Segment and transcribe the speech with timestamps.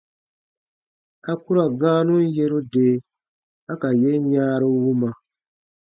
[1.31, 2.87] A ku ra gãanun yeru de
[3.71, 5.09] a ka yen yãaru wuma.